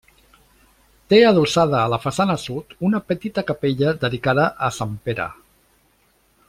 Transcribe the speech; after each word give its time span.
Té 1.13 1.19
adossada 1.31 1.77
a 1.81 1.91
la 1.95 1.99
façana 2.07 2.37
sud 2.45 2.75
una 2.91 3.03
petita 3.11 3.47
capella 3.51 3.95
dedicada 4.05 4.51
a 4.69 4.75
Sant 4.79 5.01
Pere. 5.09 5.33